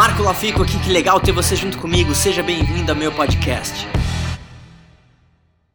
Marco 0.00 0.22
Lafico 0.22 0.62
aqui, 0.62 0.78
que 0.78 0.90
legal 0.90 1.20
ter 1.20 1.30
você 1.30 1.54
junto 1.54 1.76
comigo. 1.76 2.14
Seja 2.14 2.42
bem-vindo 2.42 2.90
ao 2.90 2.96
meu 2.96 3.12
podcast. 3.12 3.86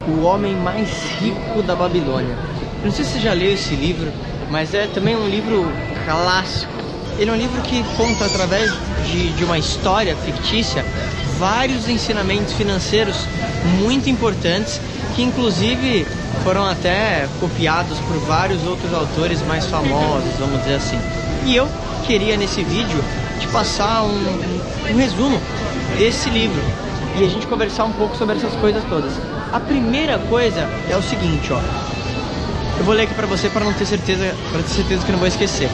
O 0.08 0.24
Homem 0.24 0.56
Mais 0.56 0.90
Rico 1.20 1.62
da 1.62 1.76
Babilônia. 1.76 2.36
Não 2.84 2.92
sei 2.92 3.06
se 3.06 3.12
você 3.12 3.20
já 3.20 3.34
leu 3.34 3.54
esse 3.54 3.76
livro, 3.76 4.12
mas 4.50 4.74
é 4.74 4.88
também 4.88 5.16
um 5.16 5.30
livro 5.30 5.72
clássico. 6.06 6.74
Ele 7.20 7.30
é 7.30 7.34
um 7.34 7.38
livro 7.38 7.62
que 7.62 7.84
conta 7.96 8.26
através 8.26 8.74
de, 9.06 9.32
de 9.34 9.44
uma 9.44 9.60
história 9.60 10.16
fictícia 10.16 10.84
vários 11.38 11.88
ensinamentos 11.88 12.54
financeiros 12.54 13.28
muito 13.80 14.10
importantes 14.10 14.82
que 15.16 15.22
inclusive 15.22 16.04
foram 16.44 16.66
até 16.66 17.30
copiados 17.40 18.00
por 18.00 18.18
vários 18.22 18.66
outros 18.66 18.92
autores 18.92 19.40
mais 19.44 19.68
famosos, 19.68 20.34
vamos 20.40 20.62
dizer 20.62 20.78
assim. 20.78 21.00
E 21.46 21.56
eu 21.56 21.70
queria 22.08 22.36
nesse 22.36 22.64
vídeo 22.64 23.04
te 23.40 23.48
passar 23.48 24.04
um, 24.04 24.92
um 24.92 24.98
resumo 24.98 25.40
desse 25.98 26.30
livro 26.30 26.62
e 27.18 27.24
a 27.24 27.30
gente 27.30 27.48
conversar 27.48 27.86
um 27.86 27.92
pouco 27.94 28.16
sobre 28.18 28.36
essas 28.36 28.54
coisas 28.56 28.84
todas. 28.86 29.14
A 29.52 29.60
primeira 29.60 30.20
coisa 30.20 30.70
é 30.90 30.98
o 30.98 31.02
seguinte, 31.02 31.52
ó. 31.54 31.60
Eu 32.78 32.84
vou 32.84 32.94
ler 32.94 33.04
aqui 33.04 33.14
para 33.14 33.26
você 33.26 33.50
para 33.50 33.64
não 33.64 33.74
ter 33.74 33.86
certeza, 33.86 34.36
para 34.52 34.62
ter 34.62 34.70
certeza 34.70 35.06
que 35.06 35.12
não 35.12 35.20
vou 35.20 35.28
esquecer. 35.28 35.70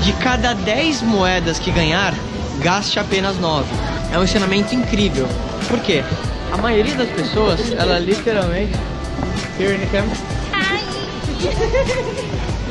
De 0.00 0.12
cada 0.14 0.54
10 0.54 1.02
moedas 1.02 1.58
que 1.58 1.70
ganhar, 1.70 2.14
gaste 2.60 2.98
apenas 2.98 3.38
9. 3.38 3.68
É 4.12 4.18
um 4.18 4.24
ensinamento 4.24 4.74
incrível. 4.74 5.28
Por 5.68 5.78
quê? 5.80 6.02
A 6.50 6.56
maioria 6.56 6.94
das 6.94 7.08
pessoas, 7.10 7.60
ela 7.72 7.98
literalmente 7.98 8.72
Here 9.58 9.74
in 9.74 9.80
the 9.80 9.86
camera. 9.86 10.16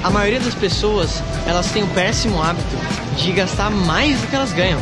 A 0.03 0.09
maioria 0.09 0.39
das 0.39 0.55
pessoas, 0.55 1.21
elas 1.45 1.69
têm 1.71 1.83
o 1.83 1.87
péssimo 1.87 2.41
hábito 2.41 2.77
de 3.17 3.31
gastar 3.31 3.69
mais 3.69 4.21
do 4.21 4.27
que 4.27 4.35
elas 4.35 4.53
ganham. 4.53 4.79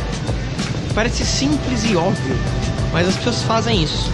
Parece 0.94 1.24
simples 1.24 1.84
e 1.84 1.96
óbvio, 1.96 2.36
mas 2.92 3.08
as 3.08 3.16
pessoas 3.16 3.42
fazem 3.42 3.82
isso. 3.82 4.10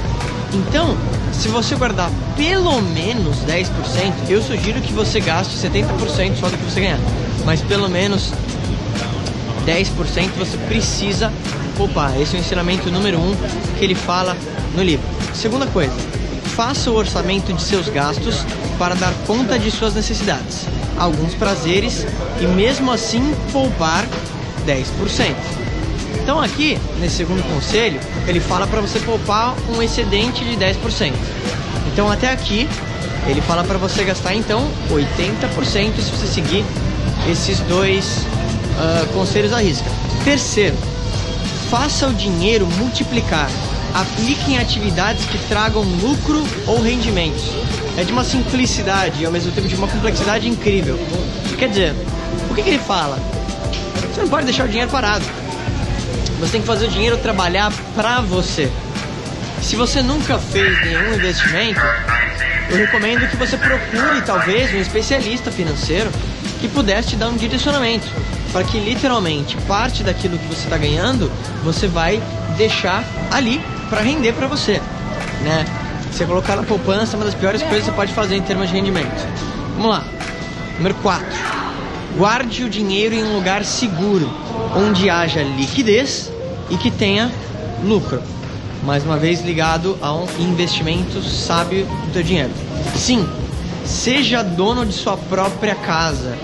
Então, 0.53 0.97
se 1.33 1.49
você 1.49 1.75
guardar 1.75 2.11
pelo 2.37 2.81
menos 2.81 3.39
10%, 3.45 3.69
eu 4.29 4.43
sugiro 4.43 4.81
que 4.81 4.93
você 4.93 5.21
gaste 5.21 5.57
70% 5.57 6.37
só 6.37 6.49
do 6.49 6.57
que 6.57 6.65
você 6.65 6.81
ganhar. 6.81 6.99
Mas 7.45 7.61
pelo 7.63 7.89
menos 7.89 8.33
10% 9.67 10.31
você 10.39 10.57
precisa 10.69 11.33
poupar. 11.77 12.21
Esse 12.21 12.37
é 12.37 12.39
o 12.39 12.43
ensinamento 12.43 12.91
número 12.91 13.19
1 13.19 13.21
um 13.21 13.37
que 13.79 13.85
ele 13.85 13.95
fala 13.95 14.37
no 14.75 14.83
livro. 14.83 15.07
Segunda 15.35 15.67
coisa, 15.67 15.95
faça 16.55 16.91
o 16.91 16.95
orçamento 16.95 17.53
de 17.53 17.63
seus 17.63 17.89
gastos 17.89 18.45
para 18.79 18.95
dar 18.95 19.13
conta 19.27 19.59
de 19.59 19.71
suas 19.71 19.95
necessidades, 19.95 20.67
alguns 20.99 21.35
prazeres 21.35 22.07
e 22.41 22.47
mesmo 22.47 22.91
assim 22.91 23.35
poupar 23.53 24.07
10%. 24.67 25.35
Então 26.23 26.41
aqui, 26.41 26.79
nesse 27.01 27.17
segundo 27.17 27.43
conselho, 27.53 28.01
ele 28.29 28.39
fala 28.39 28.67
para 28.67 28.81
você 28.81 29.01
poupar 29.01 29.55
um 29.75 29.83
excedente 29.83 30.45
de 30.45 30.57
10%. 30.57 31.13
Então 31.93 32.11
até 32.11 32.31
aqui, 32.31 32.69
ele 33.27 33.41
fala 33.41 33.65
para 33.65 33.79
você 33.79 34.05
gastar 34.05 34.35
então 34.35 34.69
80% 34.91 35.97
se 35.97 36.11
você 36.11 36.27
seguir 36.27 36.65
esses 37.31 37.59
dois 37.61 38.27
uh, 38.79 39.07
conselhos 39.13 39.53
à 39.53 39.61
risca. 39.61 39.91
Terceiro, 40.25 40.77
faça 41.71 42.07
o 42.07 42.13
dinheiro 42.13 42.67
multiplicar. 42.79 43.51
Aplique 43.95 44.53
em 44.53 44.59
atividades 44.59 45.25
que 45.27 45.39
tragam 45.49 45.83
lucro 45.83 46.43
ou 46.67 46.81
rendimentos. 46.81 47.51
É 47.97 48.05
de 48.05 48.13
uma 48.13 48.25
simplicidade 48.25 49.23
e 49.23 49.27
ao 49.27 49.33
mesmo 49.33 49.53
tempo 49.53 49.69
de 49.69 49.75
uma 49.75 49.87
complexidade 49.87 50.49
incrível. 50.49 50.99
Quer 51.59 51.69
dizer, 51.69 51.95
o 52.51 52.55
que, 52.55 52.63
que 52.63 52.71
ele 52.71 52.79
fala? 52.79 53.19
Você 54.13 54.23
não 54.23 54.29
pode 54.29 54.47
deixar 54.47 54.65
o 54.65 54.69
dinheiro 54.69 54.91
parado. 54.91 55.25
Você 56.41 56.53
tem 56.53 56.61
que 56.61 56.67
fazer 56.67 56.87
o 56.87 56.89
dinheiro 56.89 57.17
trabalhar 57.19 57.73
para 57.95 58.21
você. 58.21 58.71
Se 59.63 59.77
você 59.77 60.03
nunca 60.03 60.39
fez 60.39 60.85
nenhum 60.85 61.15
investimento, 61.15 61.81
eu 62.71 62.79
recomendo 62.79 63.29
que 63.29 63.37
você 63.37 63.57
procure 63.57 64.23
talvez 64.25 64.75
um 64.75 64.81
especialista 64.81 65.53
financeiro 65.53 66.11
que 66.61 66.69
pudesse 66.69 67.11
te 67.11 67.17
dar 67.17 67.29
um 67.29 67.37
direcionamento 67.37 68.07
para 68.53 68.63
que 68.65 68.79
literalmente 68.79 69.57
parte 69.69 70.03
daquilo 70.03 70.39
que 70.39 70.47
você 70.47 70.65
está 70.65 70.77
ganhando 70.77 71.31
você 71.65 71.87
vai 71.89 72.23
deixar 72.57 73.05
ali 73.31 73.61
para 73.89 74.01
render 74.01 74.33
para 74.33 74.47
você, 74.47 74.81
né? 75.43 75.65
Você 76.11 76.27
colocar 76.27 76.57
na 76.57 76.63
poupança 76.63 77.15
é 77.15 77.17
uma 77.17 77.25
das 77.25 77.35
piores 77.35 77.63
coisas 77.63 77.81
que 77.81 77.91
você 77.91 77.97
pode 77.97 78.13
fazer 78.13 78.37
em 78.37 78.43
termos 78.43 78.69
de 78.69 78.75
rendimento. 78.75 79.27
Vamos 79.77 79.91
lá. 79.91 80.05
Número 80.77 80.95
4. 80.97 81.27
Guarde 82.17 82.65
o 82.65 82.71
dinheiro 82.71 83.15
em 83.15 83.25
um 83.25 83.35
lugar 83.35 83.65
seguro, 83.65 84.31
onde 84.77 85.09
haja 85.09 85.43
liquidez 85.43 86.31
e 86.69 86.77
que 86.77 86.91
tenha 86.91 87.33
lucro. 87.83 88.23
Mais 88.85 89.05
uma 89.05 89.17
vez 89.17 89.43
ligado 89.43 89.97
a 90.03 90.13
um 90.13 90.27
investimento 90.39 91.23
sábio 91.23 91.87
do 91.87 92.13
teu 92.13 92.23
dinheiro. 92.23 92.51
5. 92.95 93.27
Seja 93.87 94.43
dono 94.43 94.85
de 94.85 94.93
sua 94.93 95.17
própria 95.17 95.75
casa. 95.75 96.37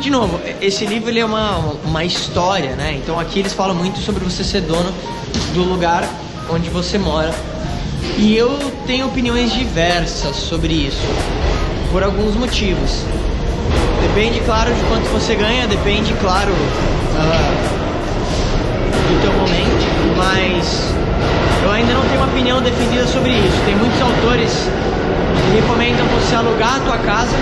De 0.00 0.10
novo, 0.10 0.40
esse 0.60 0.86
livro 0.86 1.10
ele 1.10 1.20
é 1.20 1.24
uma, 1.24 1.58
uma 1.84 2.04
história, 2.04 2.76
né? 2.76 2.98
Então 3.02 3.18
aqui 3.18 3.40
eles 3.40 3.52
falam 3.52 3.74
muito 3.74 3.98
sobre 3.98 4.22
você 4.22 4.44
ser 4.44 4.60
dono 4.60 4.92
do 5.52 5.62
lugar 5.62 6.08
onde 6.50 6.68
você 6.70 6.98
mora. 6.98 7.34
E 8.18 8.36
eu 8.36 8.56
tenho 8.86 9.06
opiniões 9.06 9.52
diversas 9.52 10.36
sobre 10.36 10.72
isso, 10.72 11.02
por 11.90 12.02
alguns 12.02 12.34
motivos. 12.34 13.04
Depende, 14.00 14.40
claro, 14.40 14.72
de 14.72 14.80
quanto 14.84 15.08
você 15.10 15.34
ganha, 15.34 15.66
depende, 15.66 16.14
claro, 16.20 16.52
uh, 16.52 17.56
do 19.08 19.20
teu 19.22 19.32
momento, 19.32 20.16
mas 20.16 20.92
eu 21.62 21.70
ainda 21.70 21.94
não 21.94 22.02
tenho 22.02 22.20
uma 22.20 22.28
opinião 22.28 22.62
definida 22.62 23.06
sobre 23.06 23.30
isso. 23.32 23.64
Tem 23.64 23.74
muitos 23.74 24.00
autores 24.00 24.52
que 25.50 25.60
recomendam 25.60 26.06
você 26.06 26.34
alugar 26.36 26.76
a 26.76 26.80
tua 26.80 26.98
casa. 26.98 27.36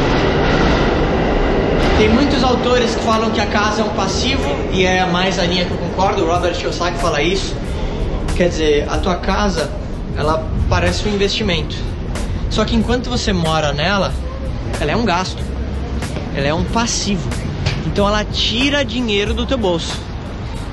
Tem 1.97 2.09
muitos 2.09 2.43
autores 2.43 2.93
que 2.97 3.05
falam 3.05 3.31
que 3.31 3.41
a 3.41 3.47
casa 3.47 3.83
é 3.83 3.85
um 3.85 3.91
passivo 3.91 4.43
e 4.73 4.85
é 4.85 5.07
mais 5.07 5.39
a 5.39 5.45
linha 5.45 5.65
que 5.65 5.71
eu 5.71 5.79
concordo. 5.79 6.25
O 6.25 6.27
Robert 6.27 6.55
Kiyosaki 6.55 6.99
fala 6.99 7.23
isso. 7.23 7.55
Quer 8.37 8.49
dizer, 8.49 8.89
a 8.91 8.99
tua 8.99 9.15
casa, 9.15 9.71
ela 10.17 10.45
parece 10.69 11.09
um 11.09 11.15
investimento. 11.15 11.77
Só 12.51 12.65
que 12.65 12.75
enquanto 12.75 13.09
você 13.09 13.33
mora 13.33 13.73
nela, 13.73 14.13
ela 14.81 14.91
é 14.91 14.97
um 14.97 15.05
gasto. 15.05 15.41
Ela 16.35 16.49
é 16.49 16.55
um 16.55 16.65
passivo. 16.65 17.29
Então 17.87 18.09
ela 18.09 18.25
tira 18.25 18.85
dinheiro 18.85 19.33
do 19.33 19.47
teu 19.47 19.57
bolso. 19.57 19.97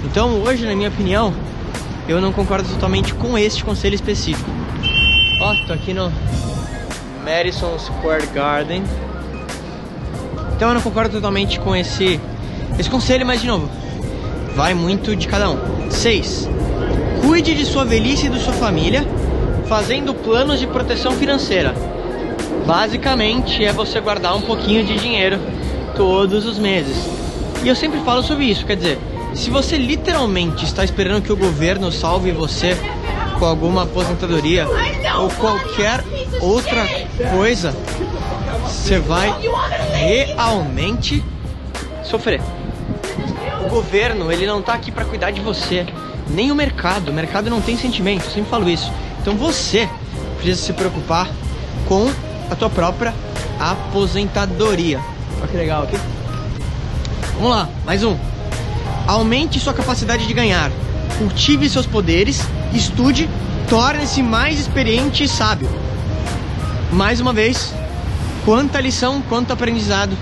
Então 0.03 0.41
hoje, 0.41 0.65
na 0.65 0.75
minha 0.75 0.89
opinião, 0.89 1.31
eu 2.07 2.19
não 2.19 2.33
concordo 2.33 2.67
totalmente 2.67 3.13
com 3.13 3.37
este 3.37 3.63
conselho 3.63 3.93
específico. 3.93 4.49
Ó, 5.39 5.53
oh, 5.53 5.67
tô 5.67 5.73
aqui 5.73 5.93
no 5.93 6.11
Madison 7.23 7.77
Square 7.77 8.25
Garden. 8.33 8.83
Então 10.61 10.69
eu 10.69 10.75
não 10.75 10.81
concordo 10.83 11.15
totalmente 11.15 11.59
com 11.59 11.75
esse, 11.75 12.19
esse 12.77 12.87
conselho, 12.87 13.25
mas 13.25 13.41
de 13.41 13.47
novo, 13.47 13.67
vai 14.55 14.75
muito 14.75 15.15
de 15.15 15.27
cada 15.27 15.49
um. 15.49 15.57
6. 15.89 16.47
Cuide 17.19 17.55
de 17.55 17.65
sua 17.65 17.83
velhice 17.83 18.27
e 18.27 18.29
de 18.29 18.39
sua 18.39 18.53
família, 18.53 19.03
fazendo 19.67 20.13
planos 20.13 20.59
de 20.59 20.67
proteção 20.67 21.13
financeira. 21.13 21.73
Basicamente 22.63 23.65
é 23.65 23.73
você 23.73 23.99
guardar 23.99 24.35
um 24.35 24.41
pouquinho 24.41 24.85
de 24.85 24.99
dinheiro 24.99 25.39
todos 25.95 26.45
os 26.45 26.59
meses. 26.59 27.09
E 27.63 27.67
eu 27.67 27.75
sempre 27.75 27.99
falo 28.01 28.21
sobre 28.21 28.45
isso, 28.45 28.63
quer 28.63 28.75
dizer, 28.75 28.99
se 29.33 29.49
você 29.49 29.77
literalmente 29.77 30.63
está 30.63 30.83
esperando 30.83 31.23
que 31.23 31.33
o 31.33 31.37
governo 31.37 31.91
salve 31.91 32.31
você 32.31 32.77
com 33.39 33.45
alguma 33.45 33.81
aposentadoria 33.81 34.67
ou 35.17 35.27
qualquer 35.27 36.03
outra 36.39 36.87
coisa, 37.31 37.75
você 38.67 38.99
vai 38.99 39.33
realmente 40.01 41.23
sofrer. 42.03 42.41
O 43.63 43.69
governo, 43.69 44.31
ele 44.31 44.47
não 44.47 44.59
está 44.59 44.73
aqui 44.73 44.91
para 44.91 45.05
cuidar 45.05 45.29
de 45.29 45.39
você, 45.39 45.85
nem 46.27 46.51
o 46.51 46.55
mercado. 46.55 47.09
O 47.09 47.13
mercado 47.13 47.49
não 47.49 47.61
tem 47.61 47.77
sentimento, 47.77 48.25
eu 48.25 48.31
sempre 48.31 48.49
falo 48.49 48.67
isso. 48.67 48.91
Então 49.21 49.35
você 49.35 49.87
precisa 50.37 50.61
se 50.61 50.73
preocupar 50.73 51.29
com 51.87 52.11
a 52.49 52.55
tua 52.55 52.69
própria 52.69 53.13
aposentadoria. 53.59 54.99
Olha 55.39 55.47
que 55.47 55.57
legal 55.57 55.83
aqui. 55.83 55.97
Vamos 57.35 57.51
lá, 57.51 57.69
mais 57.85 58.03
um. 58.03 58.17
Aumente 59.07 59.59
sua 59.59 59.73
capacidade 59.73 60.25
de 60.25 60.33
ganhar. 60.33 60.71
Cultive 61.19 61.69
seus 61.69 61.85
poderes, 61.85 62.41
estude, 62.73 63.29
torne-se 63.69 64.23
mais 64.23 64.59
experiente 64.59 65.23
e 65.23 65.27
sábio. 65.27 65.69
Mais 66.91 67.19
uma 67.19 67.31
vez, 67.31 67.73
quanta 68.45 68.79
lição, 68.79 69.21
quanto 69.21 69.53
aprendizado 69.53 70.17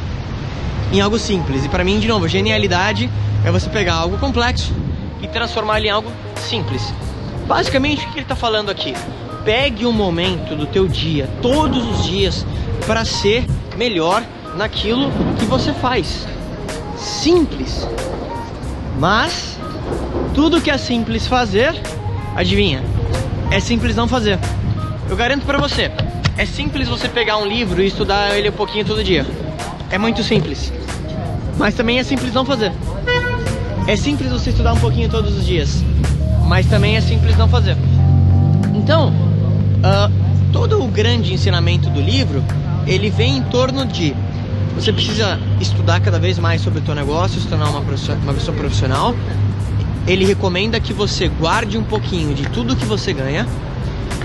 em 0.92 1.02
algo 1.02 1.20
simples. 1.20 1.66
E 1.66 1.70
para 1.70 1.84
mim, 1.84 2.00
de 2.00 2.08
novo, 2.08 2.28
genialidade 2.28 3.10
é 3.46 3.52
você 3.52 3.70
pegar 3.70 3.96
algo 3.96 4.18
complexo 4.18 4.74
e 5.22 5.28
transformar 5.28 5.80
em 5.82 5.90
algo 5.90 6.12
simples. 6.36 6.94
Basicamente, 7.48 8.06
o 8.06 8.10
que 8.10 8.16
ele 8.16 8.22
está 8.22 8.36
falando 8.36 8.70
aqui? 8.70 8.94
Pegue 9.44 9.86
um 9.86 9.92
momento 9.92 10.56
do 10.56 10.66
teu 10.66 10.88
dia, 10.88 11.30
todos 11.42 11.86
os 11.88 12.06
dias, 12.06 12.46
para 12.86 13.06
ser 13.06 13.46
melhor 13.78 14.24
naquilo 14.56 15.10
que 15.38 15.46
você 15.46 15.74
faz. 15.74 16.28
Simples. 16.98 17.88
Mas 18.98 19.58
tudo 20.34 20.62
que 20.62 20.70
é 20.70 20.78
simples 20.78 21.26
fazer, 21.26 21.74
adivinha? 22.36 22.84
É 23.50 23.60
simples 23.60 23.96
não 23.96 24.08
fazer. 24.08 24.38
Eu 25.10 25.16
garanto 25.16 25.46
para 25.46 25.58
você, 25.58 25.90
é 26.40 26.46
simples 26.46 26.88
você 26.88 27.10
pegar 27.10 27.36
um 27.36 27.46
livro 27.46 27.82
e 27.84 27.88
estudar 27.88 28.34
ele 28.38 28.48
um 28.48 28.54
pouquinho 28.54 28.86
todo 28.86 29.04
dia. 29.04 29.26
É 29.92 29.98
muito 29.98 30.24
simples. 30.24 30.72
Mas 31.58 31.74
também 31.74 32.00
é 32.00 32.04
simples 32.04 32.32
não 32.32 32.46
fazer. 32.46 32.72
É 33.86 33.98
simples 33.98 34.32
você 34.32 34.52
estudar 34.52 34.72
um 34.72 34.80
pouquinho 34.80 35.10
todos 35.10 35.38
os 35.38 35.46
dias. 35.46 35.84
Mas 36.48 36.66
também 36.66 36.96
é 36.96 37.02
simples 37.02 37.38
não 37.38 37.50
fazer. 37.50 37.76
Então, 38.74 39.10
uh, 39.10 40.54
todo 40.54 40.82
o 40.82 40.88
grande 40.88 41.34
ensinamento 41.34 41.90
do 41.90 42.00
livro, 42.00 42.42
ele 42.88 43.10
vem 43.10 43.40
em 43.40 43.44
torno 43.44 43.86
de 43.86 44.16
você 44.76 44.94
precisa 44.94 45.38
estudar 45.60 46.00
cada 46.00 46.20
vez 46.20 46.40
mais 46.40 46.62
sobre 46.62 46.80
o 46.80 46.82
teu 46.82 46.96
negócio, 46.96 47.42
se 47.42 47.48
tornar 47.48 47.68
uma, 47.68 47.82
uma 47.82 48.34
pessoa 48.34 48.56
profissional. 48.56 49.14
Ele 50.08 50.24
recomenda 50.24 50.80
que 50.80 50.94
você 50.94 51.28
guarde 51.28 51.78
um 51.78 51.84
pouquinho 51.84 52.34
de 52.34 52.48
tudo 52.48 52.78
que 52.78 52.86
você 52.86 53.12
ganha. 53.12 53.46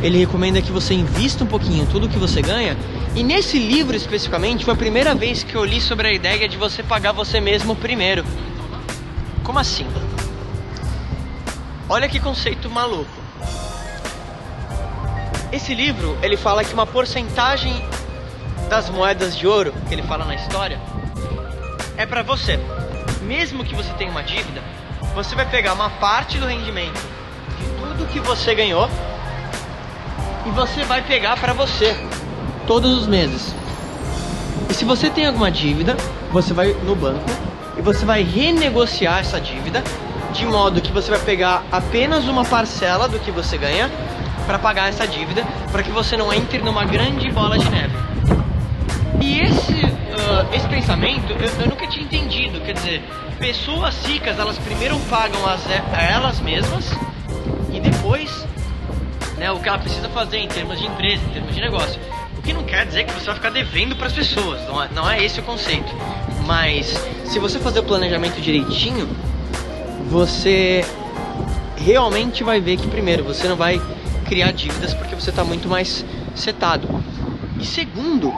Ele 0.05 0.19
recomenda 0.19 0.61
que 0.61 0.71
você 0.71 0.93
invista 0.93 1.45
um 1.45 1.47
pouquinho 1.47 1.87
tudo 1.87 2.11
que 2.11 2.19
você 2.19 2.43
ganha. 2.43 2.77
E 3.17 3.23
nesse 3.23 3.59
livro 3.59 3.97
especificamente 3.97 4.62
foi 4.62 4.75
a 4.75 4.77
primeira 4.77 5.15
vez 5.15 5.43
que 5.43 5.55
eu 5.55 5.65
li 5.65 5.81
sobre 5.81 6.06
a 6.06 6.12
ideia 6.12 6.47
de 6.47 6.59
você 6.59 6.83
pagar 6.83 7.12
você 7.12 7.41
mesmo 7.41 7.75
primeiro. 7.75 8.23
Como 9.43 9.59
assim? 9.59 9.87
Olha 11.89 12.06
que 12.06 12.21
conceito 12.21 12.69
maluco. 12.69 13.11
Esse 15.51 15.75
livro, 15.75 16.19
ele 16.21 16.37
fala 16.37 16.62
que 16.62 16.75
uma 16.75 16.87
porcentagem 16.87 17.75
das 18.69 18.91
moedas 18.91 19.35
de 19.35 19.47
ouro 19.47 19.73
que 19.89 19.95
ele 19.95 20.03
fala 20.03 20.27
na 20.27 20.35
história 20.35 20.79
é 21.97 22.05
para 22.05 22.23
você. 22.23 22.61
Mesmo 23.23 23.65
que 23.65 23.75
você 23.75 23.91
tenha 23.95 24.11
uma 24.11 24.23
dívida, 24.23 24.62
você 25.15 25.35
vai 25.35 25.49
pegar 25.49 25.73
uma 25.73 25.89
parte 25.89 26.37
do 26.37 26.45
rendimento 26.45 27.00
de 27.59 27.65
tudo 27.81 28.07
que 28.12 28.21
você 28.21 28.55
ganhou 28.55 28.87
e 30.46 30.50
você 30.50 30.85
vai 30.85 31.02
pegar 31.02 31.37
para 31.38 31.52
você 31.52 31.96
todos 32.67 32.96
os 32.99 33.06
meses. 33.06 33.55
E 34.69 34.75
se 34.75 34.85
você 34.85 35.11
tem 35.11 35.26
alguma 35.26 35.50
dívida, 35.50 35.96
você 36.32 36.52
vai 36.52 36.73
no 36.85 36.94
banco 36.94 37.25
e 37.76 37.82
você 37.82 38.05
vai 38.05 38.23
renegociar 38.23 39.20
essa 39.20 39.41
dívida 39.41 39.82
de 40.32 40.44
modo 40.46 40.81
que 40.81 40.93
você 40.93 41.11
vai 41.11 41.20
pegar 41.20 41.62
apenas 41.70 42.25
uma 42.25 42.44
parcela 42.44 43.08
do 43.08 43.19
que 43.19 43.31
você 43.31 43.56
ganha 43.56 43.91
para 44.46 44.58
pagar 44.58 44.88
essa 44.88 45.06
dívida, 45.06 45.44
para 45.70 45.82
que 45.82 45.91
você 45.91 46.17
não 46.17 46.32
entre 46.32 46.58
numa 46.58 46.85
grande 46.85 47.31
bola 47.31 47.58
de 47.58 47.69
neve. 47.70 47.94
E 49.20 49.40
esse, 49.40 49.73
uh, 49.85 50.55
esse 50.55 50.67
pensamento 50.69 51.32
eu, 51.32 51.62
eu, 51.62 51.69
nunca 51.69 51.87
tinha 51.87 52.05
entendido. 52.05 52.61
Quer 52.61 52.75
dizer, 52.75 53.02
pessoas 53.38 54.05
ricas 54.05 54.38
elas 54.38 54.58
primeiro 54.58 54.99
pagam 55.08 55.47
as, 55.47 55.62
a 55.93 56.02
elas 56.02 56.40
mesmas 56.40 56.93
né, 59.44 59.52
o 59.52 59.61
que 59.61 59.69
ela 59.69 59.79
precisa 59.79 60.08
fazer 60.08 60.38
em 60.38 60.49
termos 60.49 60.79
de 60.79 60.87
empresa, 60.87 61.23
em 61.23 61.29
termos 61.29 61.55
de 61.55 61.61
negócio. 61.61 62.00
O 62.38 62.41
que 62.41 62.55
não 62.55 62.64
quer 62.64 62.87
dizer 62.87 63.05
que 63.05 63.12
você 63.12 63.26
vai 63.26 63.35
ficar 63.35 63.50
devendo 63.50 63.94
para 63.94 64.06
as 64.06 64.12
pessoas, 64.14 64.67
não 64.67 64.82
é, 64.82 64.88
não 64.94 65.11
é 65.11 65.23
esse 65.23 65.38
o 65.38 65.43
conceito. 65.43 65.94
Mas 66.46 66.99
se 67.26 67.38
você 67.38 67.58
fazer 67.58 67.81
o 67.81 67.82
planejamento 67.82 68.41
direitinho, 68.41 69.06
você 70.08 70.82
realmente 71.76 72.43
vai 72.43 72.58
ver 72.58 72.79
que 72.79 72.88
primeiro 72.88 73.23
você 73.23 73.46
não 73.46 73.56
vai 73.56 73.79
criar 74.25 74.50
dívidas 74.52 74.94
porque 74.94 75.14
você 75.14 75.29
está 75.29 75.44
muito 75.44 75.69
mais 75.69 76.06
setado. 76.35 76.88
E 77.61 77.67
segundo, 77.67 78.32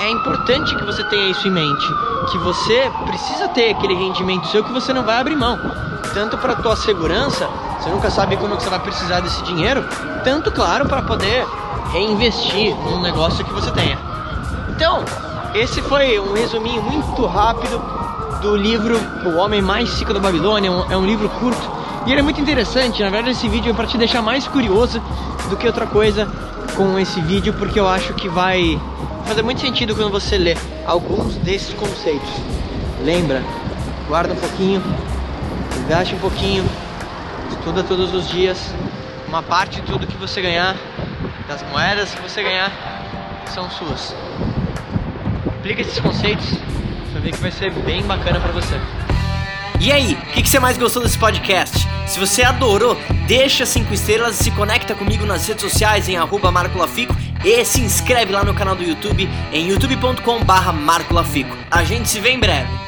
é 0.00 0.10
importante 0.10 0.74
que 0.74 0.84
você 0.84 1.04
tenha 1.04 1.30
isso 1.30 1.46
em 1.46 1.52
mente, 1.52 1.86
que 2.32 2.38
você 2.38 2.90
precisa 3.06 3.46
ter 3.48 3.70
aquele 3.70 3.94
rendimento 3.94 4.48
seu 4.48 4.64
que 4.64 4.72
você 4.72 4.92
não 4.92 5.04
vai 5.04 5.16
abrir 5.16 5.36
mão, 5.36 5.56
tanto 6.12 6.36
para 6.38 6.56
tua 6.56 6.74
segurança, 6.74 7.48
você 7.84 7.90
nunca 7.90 8.10
sabe 8.10 8.38
como 8.38 8.54
você 8.54 8.70
vai 8.70 8.78
precisar 8.78 9.20
desse 9.20 9.42
dinheiro, 9.44 9.84
tanto 10.24 10.50
claro 10.50 10.88
para 10.88 11.02
poder 11.02 11.46
reinvestir 11.92 12.74
num 12.76 13.02
negócio 13.02 13.44
que 13.44 13.52
você 13.52 13.70
tenha. 13.72 13.98
Então, 14.70 15.04
esse 15.54 15.82
foi 15.82 16.18
um 16.18 16.32
resuminho 16.32 16.80
muito 16.80 17.26
rápido 17.26 17.78
do 18.40 18.56
livro 18.56 18.98
O 19.26 19.36
Homem 19.36 19.60
Mais 19.60 19.98
Rico 19.98 20.14
da 20.14 20.18
Babilônia, 20.18 20.70
é 20.88 20.96
um 20.96 21.04
livro 21.04 21.28
curto 21.28 21.60
e 22.06 22.10
ele 22.10 22.20
é 22.20 22.22
muito 22.22 22.40
interessante. 22.40 23.02
Na 23.02 23.10
verdade, 23.10 23.32
esse 23.32 23.46
vídeo 23.50 23.70
é 23.70 23.74
para 23.74 23.86
te 23.86 23.98
deixar 23.98 24.22
mais 24.22 24.48
curioso 24.48 24.98
do 25.50 25.56
que 25.56 25.66
outra 25.66 25.86
coisa 25.86 26.26
com 26.74 26.98
esse 26.98 27.20
vídeo, 27.20 27.52
porque 27.52 27.78
eu 27.78 27.86
acho 27.86 28.14
que 28.14 28.30
vai 28.30 28.80
fazer 29.26 29.42
muito 29.42 29.60
sentido 29.60 29.94
quando 29.94 30.10
você 30.10 30.38
lê 30.38 30.56
alguns 30.86 31.34
desses 31.36 31.74
conceitos. 31.74 32.30
Lembra, 33.04 33.42
guarda 34.08 34.32
um 34.32 34.36
pouquinho, 34.36 34.82
gaste 35.86 36.14
um 36.14 36.18
pouquinho, 36.18 36.64
estuda 37.54 37.82
todos 37.82 38.12
os 38.12 38.28
dias, 38.28 38.74
uma 39.28 39.42
parte 39.42 39.80
de 39.80 39.82
tudo 39.82 40.06
que 40.06 40.16
você 40.16 40.42
ganhar, 40.42 40.76
das 41.48 41.62
moedas 41.70 42.14
que 42.14 42.20
você 42.20 42.42
ganhar, 42.42 42.70
são 43.46 43.70
suas. 43.70 44.14
Aplica 45.46 45.80
esses 45.80 45.98
conceitos, 45.98 46.46
você 46.46 47.12
vai 47.12 47.22
ver 47.22 47.32
que 47.32 47.40
vai 47.40 47.50
ser 47.50 47.72
bem 47.72 48.02
bacana 48.02 48.40
para 48.40 48.52
você. 48.52 48.78
E 49.80 49.90
aí, 49.92 50.14
o 50.14 50.32
que, 50.32 50.42
que, 50.42 50.48
você 50.48 50.58
mais 50.58 50.78
gostou 50.78 51.02
desse 51.02 51.18
podcast? 51.18 51.86
Se 52.06 52.18
você 52.18 52.42
adorou, 52.42 52.96
deixa 53.26 53.66
5 53.66 53.92
estrelas 53.92 54.40
e 54.40 54.44
se 54.44 54.50
conecta 54.50 54.94
comigo 54.94 55.26
nas 55.26 55.46
redes 55.46 55.62
sociais 55.62 56.08
em 56.08 56.16
arroba 56.16 56.50
marcolafico 56.50 57.14
e 57.44 57.64
se 57.64 57.80
inscreve 57.80 58.32
lá 58.32 58.44
no 58.44 58.54
canal 58.54 58.76
do 58.76 58.82
YouTube 58.82 59.28
em 59.52 59.68
youtube.com 59.68 60.44
barra 60.44 60.72
marcolafico. 60.72 61.56
A 61.70 61.82
gente 61.84 62.08
se 62.08 62.20
vê 62.20 62.30
em 62.30 62.38
breve. 62.38 62.83